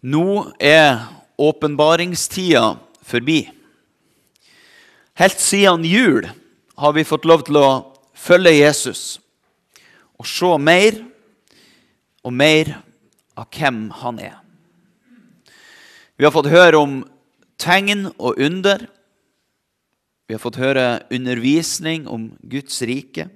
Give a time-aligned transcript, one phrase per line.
[0.00, 3.46] Nå er åpenbaringstida forbi.
[5.16, 6.28] Helt siden jul
[6.76, 7.68] har vi fått lov til å
[8.16, 9.18] følge Jesus
[10.16, 10.98] og se mer
[12.24, 12.74] og mer
[13.36, 14.36] av hvem han er.
[16.16, 17.00] Vi har fått høre om
[17.60, 18.86] tegn og under.
[20.28, 23.28] Vi har fått høre undervisning om Guds rike.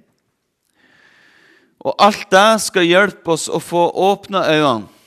[1.81, 5.00] Og alt det skal hjelpe oss å få åpne øynene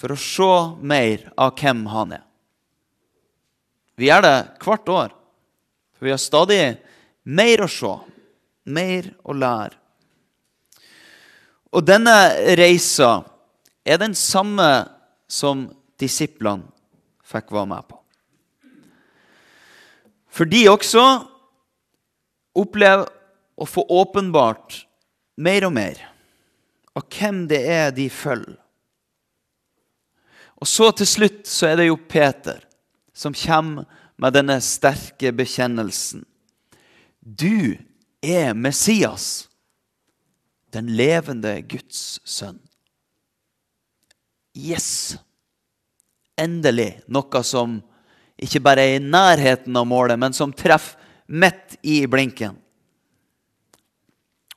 [0.00, 2.24] for å se mer av hvem han er.
[4.00, 5.10] Vi gjør det hvert år,
[5.92, 6.62] for vi har stadig
[7.28, 7.92] mer å se,
[8.64, 9.76] mer å lære.
[11.76, 12.14] Og denne
[12.58, 13.20] reisa
[13.84, 14.70] er den samme
[15.30, 15.68] som
[16.00, 16.66] disiplene
[17.28, 17.98] fikk være med på.
[20.30, 21.04] For de også
[22.56, 23.04] opplever
[23.60, 24.80] å få åpenbart
[25.44, 26.00] mer og mer
[26.96, 28.59] av hvem det er de følger.
[30.60, 32.60] Og så til slutt så er det jo Peter
[33.16, 33.88] som kommer
[34.20, 36.26] med denne sterke bekjennelsen.
[37.20, 37.76] Du
[38.20, 39.48] er Messias,
[40.72, 42.60] den levende Guds sønn.
[44.56, 45.16] Yes!
[46.40, 47.80] Endelig noe som
[48.40, 50.96] ikke bare er i nærheten av målet, men som treffer
[51.30, 52.56] midt i blinken.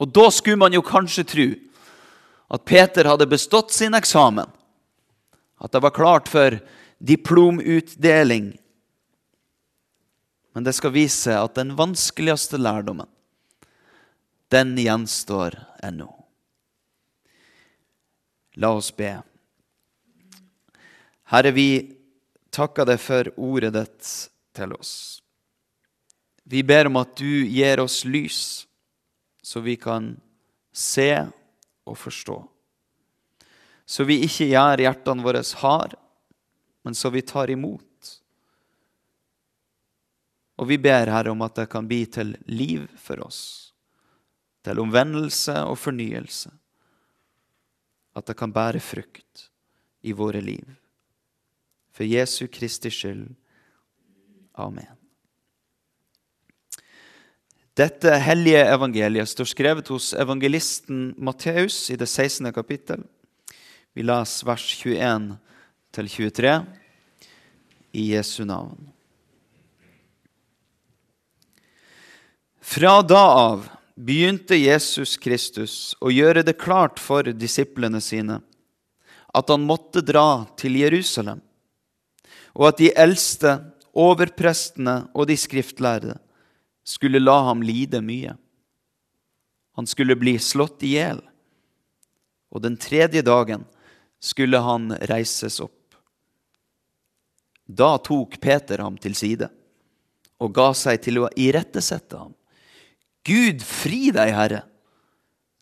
[0.01, 1.47] Og da skulle man jo kanskje tro
[2.53, 4.49] at Peter hadde bestått sin eksamen
[5.63, 6.59] at det var klart for
[6.97, 8.57] diplomutdeling.
[10.53, 13.07] Men det skal vise at den vanskeligste lærdommen,
[14.51, 16.11] den gjenstår ennå.
[18.59, 19.15] La oss be.
[21.31, 21.69] Herre, vi
[22.53, 24.11] takker deg for ordet ditt
[24.53, 24.93] til oss.
[26.43, 28.67] Vi ber om at du gir oss lys,
[29.41, 30.13] så vi kan
[30.75, 31.09] se
[31.87, 32.52] og forstå
[33.85, 35.95] så vi ikke gjør hjertene våre hard,
[36.83, 38.13] men så vi tar imot.
[40.59, 43.73] Og vi ber Herre om at det kan bli til liv for oss,
[44.63, 46.51] til omvendelse og fornyelse.
[48.13, 49.47] At det kan bære frukt
[50.05, 50.65] i våre liv.
[51.93, 53.25] For Jesu Kristi skyld.
[54.53, 54.91] Amen.
[57.73, 62.51] Dette hellige evangeliet står skrevet hos evangelisten Matteus i det 16.
[62.53, 63.01] kapittel.
[63.93, 65.25] Vi leser vers 21
[65.93, 66.53] til 23
[67.93, 68.89] i Jesu navn.
[72.57, 78.39] Fra da av begynte Jesus Kristus å gjøre det klart for disiplene sine
[79.33, 81.43] at han måtte dra til Jerusalem,
[82.57, 83.59] og at de eldste,
[83.93, 86.15] overprestene og de skriftlærde
[86.81, 88.33] skulle la ham lide mye.
[89.77, 91.21] Han skulle bli slått i hjel,
[92.49, 93.67] og den tredje dagen
[94.23, 95.97] skulle han reises opp.
[97.65, 99.49] Da tok Peter ham til side
[100.43, 102.33] og ga seg til å irettesette ham.
[103.23, 104.63] Gud fri deg, Herre!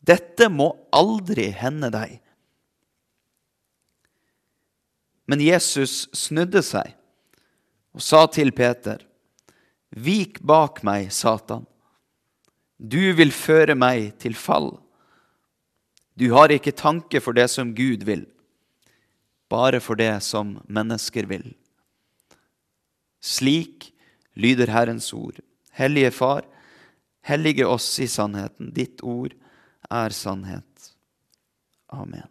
[0.02, 2.16] Dette må aldri hende deg.
[5.30, 6.96] Men Jesus snudde seg
[7.94, 8.98] og sa til Peter,
[9.92, 11.66] Vik bak meg, Satan.
[12.80, 14.72] Du vil føre meg til fall.
[16.16, 18.24] Du har ikke tanke for det som Gud vil,
[19.52, 21.52] bare for det som mennesker vil.
[23.22, 23.92] Slik
[24.34, 25.38] lyder Herrens ord.
[25.76, 26.42] Hellige Far,
[27.22, 28.72] hellige oss i sannheten.
[28.74, 29.36] Ditt ord
[29.92, 30.92] er sannhet.
[31.92, 32.28] Amen.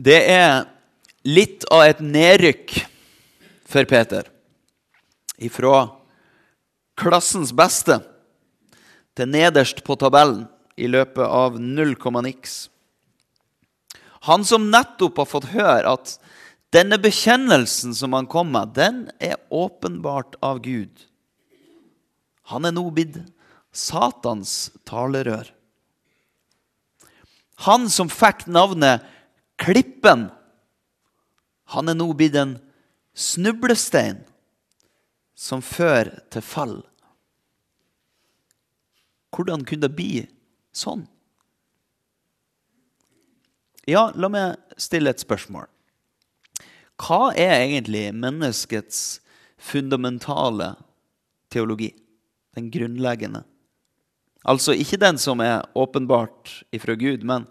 [0.00, 0.62] Det er
[1.28, 2.78] litt av et nedrykk
[3.68, 4.30] for Peter
[5.40, 5.88] ifra
[7.00, 8.00] klassens beste
[9.16, 10.44] til nederst på tabellen
[10.80, 12.68] i løpet av null komma niks.
[14.28, 16.16] Han som nettopp har fått høre at
[16.74, 20.92] denne bekjennelsen som han kom med, den er åpenbart av Gud.
[22.52, 23.18] Han er nå blitt
[23.70, 25.48] Satans talerør.
[27.66, 29.04] Han som fikk navnet
[29.60, 30.30] Klippen,
[31.70, 32.54] han er nå blitt en
[33.12, 34.22] snublestein
[35.40, 36.76] som fører til fall.
[39.32, 40.24] Hvordan kunne det bli
[40.76, 41.06] sånn?
[43.88, 45.64] Ja, la meg stille et spørsmål.
[47.00, 49.22] Hva er egentlig menneskets
[49.56, 50.74] fundamentale
[51.50, 51.94] teologi?
[52.54, 53.46] Den grunnleggende.
[54.44, 57.46] Altså ikke den som er åpenbart ifra Gud, men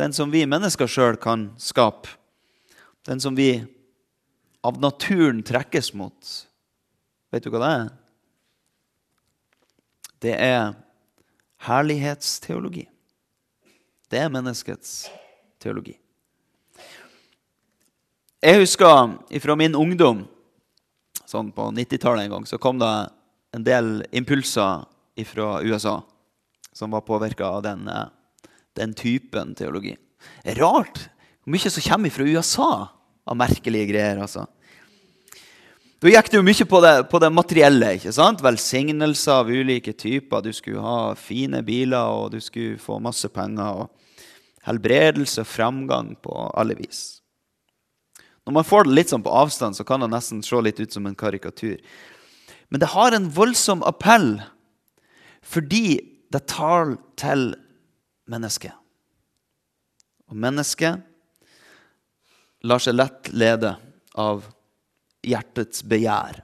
[0.00, 2.16] den som vi mennesker sjøl kan skape.
[3.06, 3.62] Den som vi
[4.62, 6.32] av naturen trekkes mot.
[7.32, 7.90] Vet du hva det er?
[10.22, 10.74] det er
[11.66, 12.86] herlighetsteologi.
[14.10, 15.08] Det er menneskets
[15.62, 15.96] teologi.
[18.42, 20.24] Jeg husker fra min ungdom,
[21.30, 22.90] sånn på 90-tallet en gang, så kom det
[23.54, 24.84] en del impulser
[25.28, 26.00] fra USA
[26.74, 28.08] som var påvirka av den, eh,
[28.74, 29.94] den, typen teologi.
[30.58, 31.06] Rart
[31.42, 32.72] hvor mye som kommer fra USA
[33.26, 34.18] av merkelige greier.
[34.18, 34.46] altså.
[36.02, 37.92] Da gikk det jo mye på det, på det, materielle.
[37.94, 38.40] ikke sant?
[38.42, 40.40] Velsignelser av ulike typer.
[40.42, 43.84] Du skulle ha fine biler, og du skulle få masse penger.
[43.84, 47.20] og Helbredelse og framgang på alle vis.
[48.42, 50.90] Når man får det litt sånn på avstand, så kan det nesten se litt ut
[50.90, 51.78] som en karikatur.
[52.66, 54.40] Men det har en voldsom appell
[55.42, 56.00] fordi
[56.34, 57.52] det tar til
[58.26, 58.74] mennesket.
[60.30, 61.06] Og mennesket
[62.66, 63.76] lar seg lett lede
[64.18, 64.50] av
[65.22, 66.42] hjertets begjær.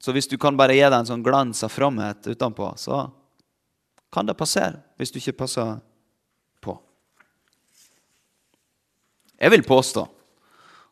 [0.00, 3.06] Så hvis du kan bare gi deg en sånn glans av fromhet utenpå, så
[4.12, 5.78] kan det passere hvis du ikke passer
[6.62, 6.76] på.
[9.36, 10.06] Jeg vil påstå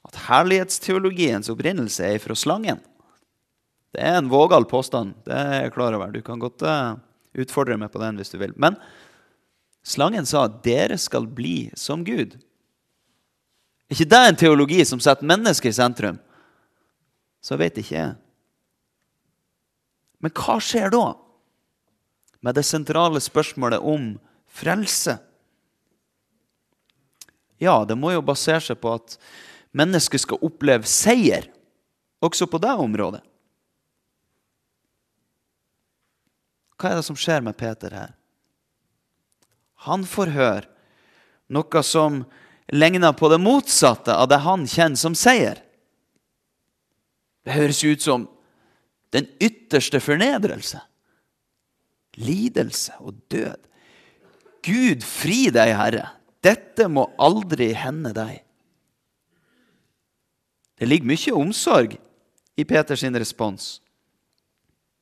[0.05, 2.83] at herlighetsteologiens opprinnelse er fra slangen.
[3.95, 5.15] Det er en vågal påstand.
[5.25, 6.11] det er jeg klar over.
[6.11, 6.99] Du kan godt uh,
[7.39, 8.53] utfordre meg på den hvis du vil.
[8.59, 8.77] Men
[9.87, 12.35] slangen sa at dere skal bli som Gud.
[13.87, 16.19] Er ikke det en teologi som setter mennesket i sentrum?
[17.45, 18.15] Så vet ikke jeg.
[20.25, 21.05] Men hva skjer da
[22.45, 24.15] med det sentrale spørsmålet om
[24.49, 25.19] frelse?
[27.61, 29.19] Ja, det må jo basere seg på at
[29.77, 31.51] mennesket skal oppleve seier
[32.25, 33.21] også på det området.
[36.81, 38.15] Hva er det som skjer med Peter her?
[39.85, 40.65] Han får høre
[41.53, 42.23] noe som
[42.73, 45.61] ligner på det motsatte av det han kjenner som seier.
[47.45, 48.27] Det høres ut som
[49.15, 50.81] den ytterste fornedrelse.
[52.19, 53.71] Lidelse og død.
[54.65, 56.09] Gud, fri deg, Herre.
[56.45, 58.41] Dette må aldri hende deg.
[60.75, 61.97] Det ligger mye omsorg
[62.57, 63.81] i Peters respons.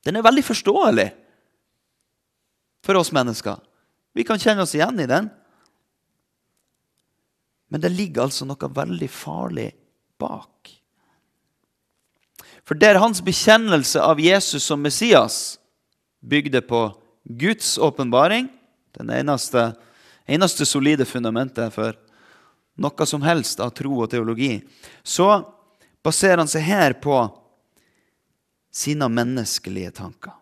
[0.02, 1.08] Den er veldig forståelig
[2.82, 3.60] for oss mennesker.
[4.12, 5.30] Vi kan kjenne oss igjen i den.
[7.72, 9.70] Men det ligger altså noe veldig farlig
[10.20, 10.81] bak.
[12.66, 15.58] For der hans bekjennelse av Jesus som Messias
[16.22, 16.84] bygde på
[17.24, 18.48] Guds åpenbaring,
[18.98, 19.72] den eneste,
[20.26, 21.96] eneste solide fundamentet for
[22.78, 24.60] noe som helst av tro og teologi,
[25.02, 25.42] så
[26.02, 27.16] baserer han seg her på
[28.72, 30.34] sine menneskelige tanker.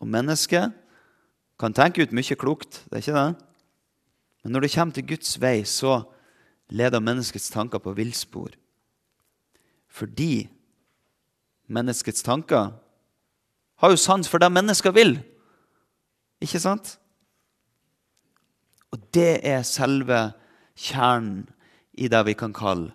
[0.00, 0.72] Og mennesket
[1.60, 3.46] kan tenke ut mye klokt, det er ikke det?
[4.40, 6.00] Men når det kommer til Guds vei, så
[6.72, 8.54] leder menneskets tanker på villspor.
[9.90, 10.48] Fordi
[11.70, 12.72] menneskets tanker
[13.80, 15.16] har jo sans for det mennesker vil.
[16.42, 16.96] Ikke sant?
[18.90, 20.30] Og det er selve
[20.74, 21.46] kjernen
[22.00, 22.92] i det vi kan kalle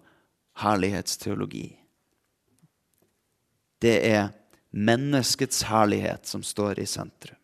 [0.62, 1.68] herlighetsteologi.
[3.84, 4.30] Det er
[4.76, 7.40] menneskets herlighet som står i sentrum.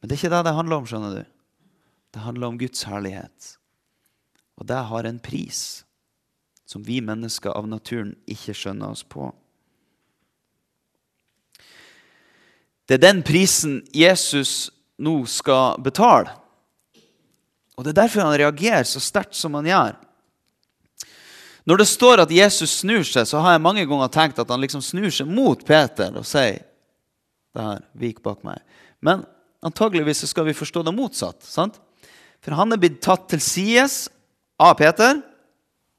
[0.00, 0.86] Men det er ikke det det handler om.
[0.86, 1.24] skjønner du.
[2.12, 3.56] Det handler om Guds herlighet.
[4.58, 5.84] Og det har en pris
[6.66, 9.30] som vi mennesker av naturen ikke skjønner oss på.
[12.86, 14.70] Det er den prisen Jesus
[15.02, 16.32] nå skal betale.
[17.76, 19.94] Og Det er derfor han reagerer så sterkt som han gjør.
[21.64, 24.60] Når det står at Jesus snur seg, så har jeg mange ganger tenkt at han
[24.60, 26.64] liksom snur seg mot Peter og sier
[27.52, 28.58] det her, vik bak meg.
[29.04, 29.22] Men
[29.62, 31.42] antageligvis skal vi forstå det motsatt.
[31.44, 31.78] sant?
[32.42, 34.08] For han er blitt tatt til sides
[34.58, 35.20] av Peter.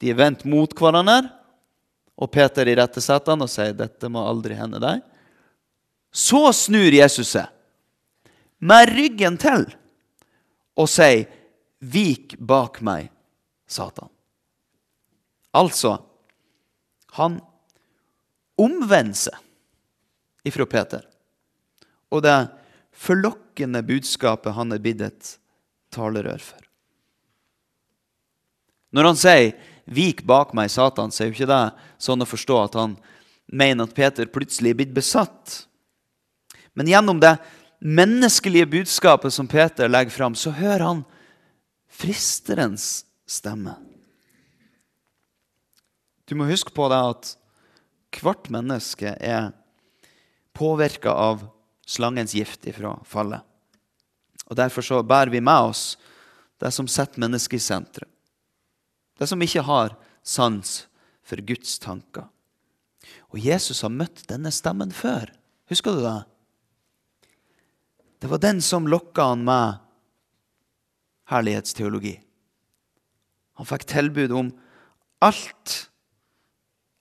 [0.04, 1.30] De er vendt mot hverandre.
[2.20, 5.00] Og Peter irettesetter han og sier dette må aldri hende deg.
[6.12, 7.48] Så snur Jesus seg
[8.64, 9.66] med ryggen til
[10.80, 11.26] og sier,
[11.84, 13.12] 'Vik bak meg,
[13.68, 14.12] Satan'.
[15.54, 16.02] Altså
[17.14, 17.42] Han
[18.58, 19.38] omvender seg
[20.50, 21.04] ifra Peter.
[22.10, 22.50] Og det
[22.92, 25.38] forlokkende budskapet han er blitt et
[25.94, 26.64] talerør for.
[28.94, 29.54] Når han sier
[29.86, 32.98] 'vik bak meg, Satan', så er jo ikke det sånn å forstå at han
[33.48, 35.68] mener at Peter plutselig er blitt besatt.
[36.74, 37.38] Men gjennom det
[37.84, 41.04] menneskelige budskapet som Peter legger fram, så hører han
[41.92, 43.75] fristerens stemme.
[46.25, 47.34] Du må huske på det at
[48.22, 49.52] hvert menneske er
[50.54, 51.44] påvirka av
[51.86, 53.42] slangens gift ifra fallet.
[54.48, 55.98] Og Derfor så bærer vi med oss
[56.62, 58.12] det som setter mennesket i sentrum.
[59.24, 60.72] Det som ikke har sans
[61.24, 62.25] for Guds tanker.
[63.32, 65.30] Og Jesus har møtt denne stemmen før.
[65.72, 66.18] Husker du det?
[68.20, 69.80] Det var den som lokka han med
[71.32, 72.18] herlighetsteologi.
[73.56, 74.51] Han fikk tilbud om
[75.24, 75.77] alt,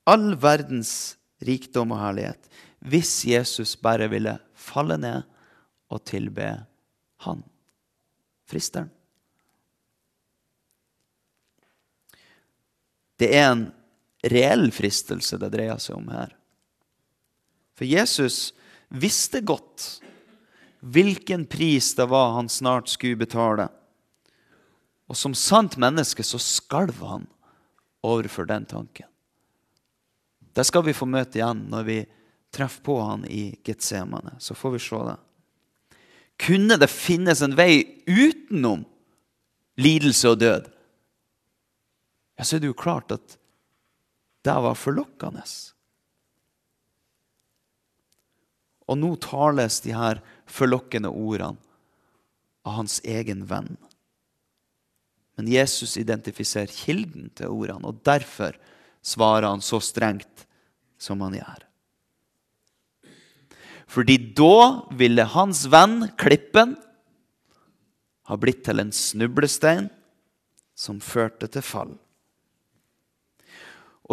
[0.06, 2.46] all verdens rikdom og herlighet,
[2.86, 5.26] hvis Jesus bare ville falle ned
[5.90, 6.52] og tilbe
[7.26, 7.42] han,
[8.46, 8.94] fristeren.
[13.22, 13.66] Det er en
[14.32, 16.32] reell fristelse det dreier seg om her.
[17.78, 18.50] For Jesus
[18.90, 20.00] visste godt
[20.82, 23.68] hvilken pris det var han snart skulle betale.
[25.06, 27.28] Og som sant menneske så skalv han
[28.02, 29.06] overfor den tanken.
[30.52, 31.98] Det skal vi få møte igjen når vi
[32.52, 34.34] treffer på han i Getsemane.
[34.42, 35.16] Så får vi se det.
[36.42, 38.82] Kunne det finnes en vei utenom
[39.78, 40.71] lidelse og død?
[42.38, 43.36] Ja, så er det jo klart at
[44.42, 45.44] det var forlokkende.
[48.90, 50.20] Og nå tales de her
[50.50, 51.60] forlokkende ordene
[52.66, 53.74] av hans egen venn.
[55.38, 58.58] Men Jesus identifiserer kilden til ordene, og derfor
[59.02, 60.46] svarer han så strengt
[61.00, 61.64] som han gjør.
[63.92, 66.76] Fordi da ville hans venn, klippen,
[68.30, 69.90] ha blitt til en snublestein
[70.78, 71.92] som førte til fall.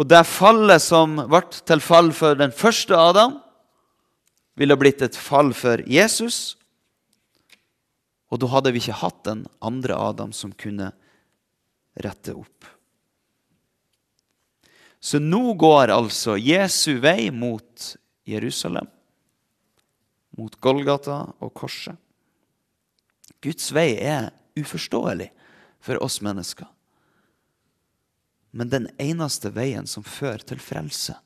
[0.00, 3.36] Og det fallet som ble til fall for den første Adam,
[4.56, 6.56] ville blitt et fall for Jesus.
[8.32, 10.90] Og da hadde vi ikke hatt den andre Adam som kunne
[12.00, 12.68] rette opp.
[15.00, 17.86] Så nå går altså Jesu vei mot
[18.28, 18.88] Jerusalem,
[20.36, 21.96] mot Golgata og korset.
[23.40, 24.28] Guds vei er
[24.60, 25.30] uforståelig
[25.80, 26.68] for oss mennesker.
[28.50, 31.16] Men den eneste veien som fører til frelse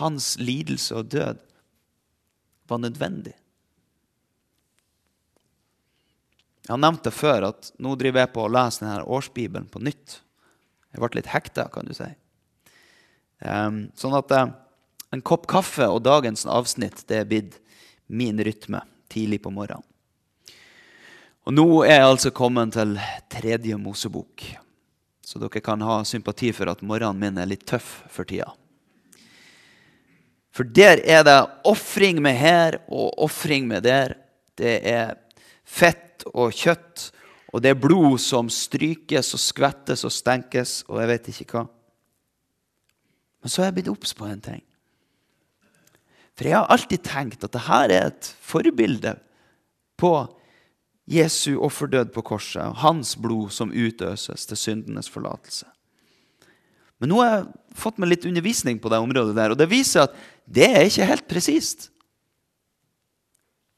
[0.00, 1.38] hans lidelse og død
[2.68, 3.34] var nødvendig.
[6.64, 9.82] Jeg har nevnt det før at nå driver jeg på å lese denne årsbibelen på
[9.84, 10.18] nytt.
[10.94, 12.08] Jeg ble litt hekta, kan du si.
[13.44, 14.46] Um, sånn at uh,
[15.12, 17.58] en kopp kaffe og dagens avsnitt det er blitt
[18.08, 18.80] min rytme
[19.12, 19.84] tidlig på morgenen.
[21.44, 22.96] Og nå er jeg altså kommet til
[23.28, 24.46] tredje Mosebok,
[25.24, 28.50] så dere kan ha sympati for at morgenen min er litt tøff for tida.
[30.54, 34.14] For der er det ofring med her og ofring med der.
[34.54, 35.16] Det er
[35.66, 37.08] fett og kjøtt,
[37.50, 41.64] og det er blod som strykes og skvettes og stenkes og jeg vet ikke hva.
[43.42, 44.62] Men så er jeg blitt obs på en ting.
[46.34, 49.12] For jeg har alltid tenkt at dette er et forbilde
[50.00, 50.14] på
[51.04, 55.66] Jesu offerdød på korset og hans blod som utøses til syndenes forlatelse.
[57.02, 60.06] Men nå har jeg fått meg litt undervisning på det området der, og det viser
[60.06, 60.14] at
[60.46, 61.90] det er ikke helt presist.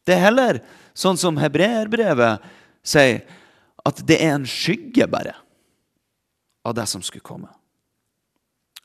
[0.06, 0.60] Det er heller
[0.94, 2.44] sånn som hebreerbrevet
[2.86, 3.24] sier,
[3.86, 5.34] at det er en skygge bare
[6.66, 7.50] av det som skulle komme.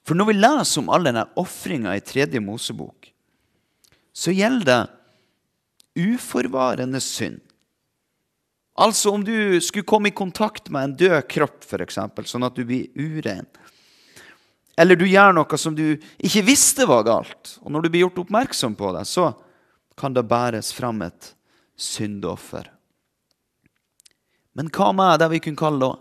[0.06, 3.12] For når vi leser om all denne ofringa i tredje Mosebok,
[4.14, 4.90] så gjelder
[5.96, 7.42] det uforvarende synd.
[8.80, 12.00] Altså om du skulle komme i kontakt med en død kropp, f.eks.,
[12.32, 13.48] sånn at du blir urein,
[14.80, 18.22] eller du gjør noe som du ikke visste var galt, og når du blir gjort
[18.24, 19.34] oppmerksom på det, så
[20.00, 21.34] kan det bæres fram et
[21.76, 22.70] syndoffer.
[24.58, 25.92] Men hva med det vi kunne kalle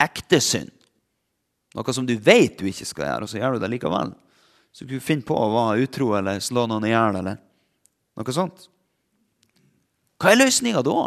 [0.00, 0.70] ekte synd?
[1.72, 4.12] Noe som du vet du ikke skal gjøre, og så gjør du det likevel.
[4.72, 7.40] Så du finner på å være utro eller slå noen i hjel eller
[8.16, 8.68] noe sånt.
[10.20, 10.98] Hva er løsninga da?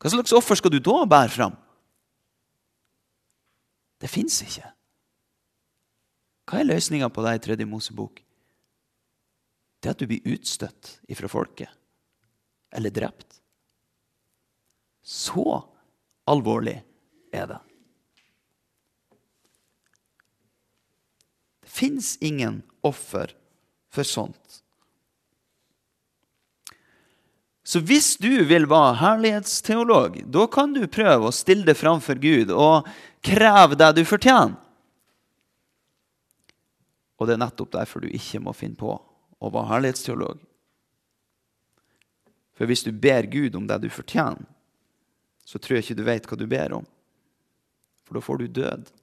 [0.00, 1.56] Hva slags offer skal du da bære fram?
[4.00, 4.64] Det fins ikke.
[6.48, 8.22] Hva er løsninga på det i tredje Mosebok?
[9.80, 11.68] Det er at du blir utstøtt ifra folket.
[12.72, 13.40] Eller drept.
[15.04, 15.44] Så
[16.28, 16.78] alvorlig
[17.32, 17.60] er det.
[21.60, 23.36] Det fins ingen offer
[23.92, 24.60] for sånt.
[27.70, 32.50] Så hvis du vil være herlighetsteolog, da kan du prøve å stille det framfor Gud
[32.50, 32.88] og
[33.22, 34.56] kreve det du fortjener.
[37.20, 40.42] Og det er nettopp derfor du ikke må finne på å være herlighetsteolog.
[42.58, 44.42] For hvis du ber Gud om det du fortjener,
[45.46, 46.90] så tror jeg ikke du vet hva du ber om.
[48.02, 48.94] For da får du død.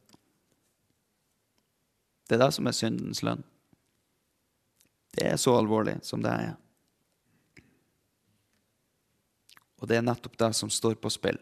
[2.27, 3.47] Det er det som er syndens lønn.
[5.15, 6.55] Det er så alvorlig som det er.
[9.77, 11.39] Og det er nettopp det som står på spill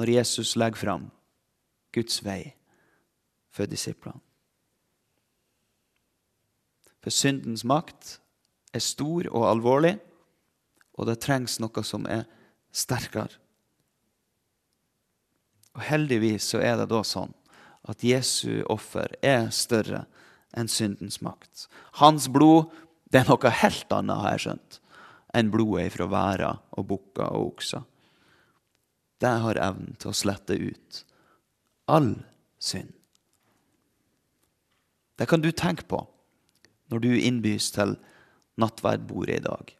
[0.00, 1.02] når Jesus legger fram
[1.92, 2.54] Guds vei
[3.52, 4.22] for disiplene.
[7.02, 8.16] For syndens makt
[8.72, 9.96] er stor og alvorlig,
[10.96, 12.24] og det trengs noe som er
[12.72, 13.36] sterkere.
[15.76, 17.32] Og Heldigvis så er det da sånn
[17.88, 20.04] at Jesu offer er større
[20.56, 21.66] enn syndens makt.
[21.98, 22.70] Hans blod
[23.12, 24.78] det er noe helt annet, har jeg skjønt,
[25.36, 27.84] enn blodet fra væra og bukker og okser.
[29.22, 31.04] Det har evnen til å slette ut
[31.92, 32.14] all
[32.62, 32.90] synd.
[35.18, 36.00] Det kan du tenke på
[36.90, 37.94] når du innbys til
[38.60, 39.76] nattverdbordet i dag.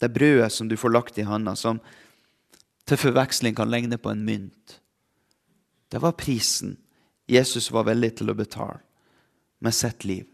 [0.00, 1.80] Det brødet som du får lagt i handa, som
[2.88, 4.78] til forveksling kan ligne på en mynt.
[5.90, 6.76] Det var prisen
[7.30, 8.80] Jesus var villig til å betale
[9.62, 10.26] med sitt liv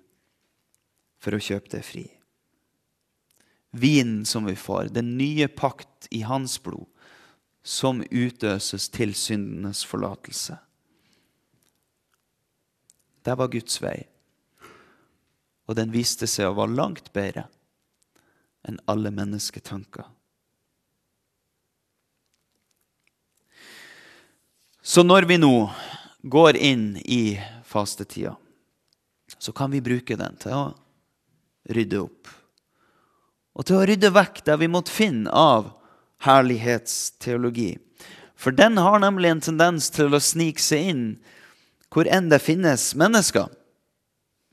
[1.20, 2.06] for å kjøpe det fri.
[3.70, 6.86] Vinen som vi får, den nye pakt i hans blod,
[7.62, 10.56] som utøses til syndenes forlatelse.
[13.22, 13.98] Det var Guds vei
[15.68, 17.44] og den viste seg å være langt bedre
[18.68, 20.06] enn alle mennesketanker.
[24.80, 25.68] Så når vi nå
[26.24, 27.36] går inn i
[27.68, 28.32] fastetida,
[29.36, 30.62] så kan vi bruke den til å
[31.68, 32.30] rydde opp.
[33.58, 35.72] Og til å rydde vekk det vi måtte finne av
[36.22, 37.74] herlighetsteologi.
[38.38, 41.04] For den har nemlig en tendens til å snike seg inn
[41.90, 43.48] hvor enn det finnes mennesker.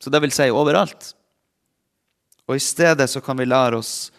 [0.02, 1.14] Så det vil si overalt.
[2.50, 4.12] Og i stedet så kan vi lære oss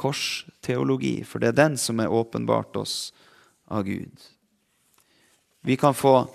[0.00, 3.12] korsteologi, for det er den som er åpenbart oss
[3.68, 4.12] av Gud.
[5.64, 6.26] Vi kan få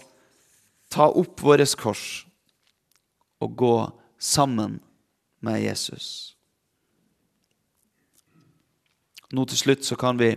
[0.89, 2.25] ta opp vårt kors
[3.39, 3.77] og gå
[4.17, 4.79] sammen
[5.45, 6.38] med Jesus.
[9.33, 10.33] Nå til slutt så kan vi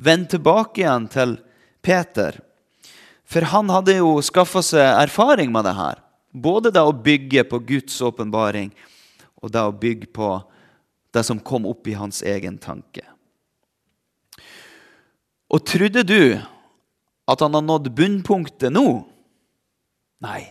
[0.00, 1.36] vende tilbake igjen til
[1.82, 2.40] Peter.
[3.30, 6.00] For han hadde jo skaffa seg erfaring med det her.
[6.30, 8.72] Både det å bygge på Guds åpenbaring
[9.40, 10.30] og det å bygge på
[11.14, 13.02] det som kom opp i hans egen tanke.
[15.50, 16.38] Og trodde du
[17.30, 19.02] at han har nådd bunnpunktet nå?
[20.22, 20.42] Nei,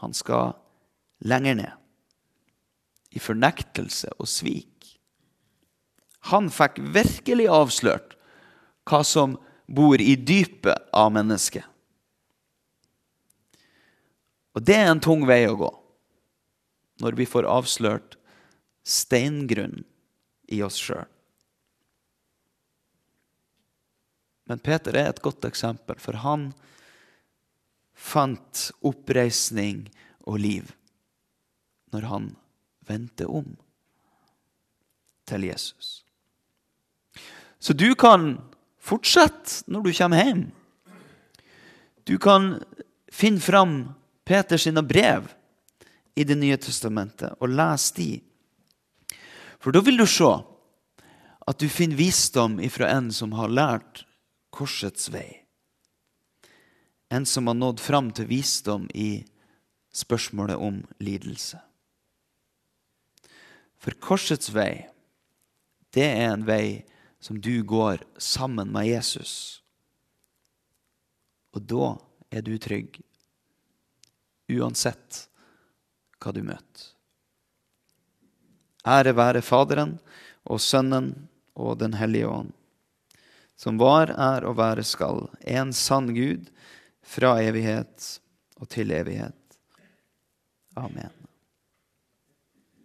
[0.00, 0.56] han skal
[1.24, 1.72] lenger ned.
[3.14, 4.73] I fornektelse og svik.
[6.30, 8.14] Han fikk virkelig avslørt
[8.88, 11.64] hva som bor i dypet av mennesket.
[14.54, 15.70] Og det er en tung vei å gå
[17.02, 18.14] når vi får avslørt
[18.86, 19.82] steingrunn
[20.52, 21.08] i oss sjøl.
[24.44, 26.50] Men Peter er et godt eksempel, for han
[27.96, 29.86] fant oppreisning
[30.28, 30.72] og liv
[31.94, 32.30] når han
[32.84, 33.54] vendte om
[35.24, 36.03] til Jesus.
[37.64, 38.34] Så du kan
[38.76, 40.42] fortsette når du kommer hjem.
[42.04, 42.58] Du kan
[43.08, 43.94] finne fram
[44.28, 45.30] Peters brev
[46.14, 48.10] i Det nye testamentet og lese de.
[49.56, 50.28] For da vil du se
[51.48, 54.04] at du finner visdom ifra en som har lært
[54.52, 55.40] korsets vei.
[57.08, 59.24] En som har nådd fram til visdom i
[59.94, 61.56] spørsmålet om lidelse.
[63.80, 64.84] For korsets vei,
[65.96, 66.84] det er en vei
[67.24, 69.62] som du går sammen med Jesus.
[71.56, 71.94] Og da
[72.28, 72.98] er du trygg
[74.52, 75.22] uansett
[76.20, 76.90] hva du møter.
[78.84, 79.96] Ære være Faderen
[80.44, 81.14] og Sønnen
[81.56, 82.52] og Den hellige ånd,
[83.56, 86.50] som var, er og være skal, en sann Gud,
[87.00, 88.18] fra evighet
[88.60, 89.60] og til evighet.
[90.76, 91.23] Amen.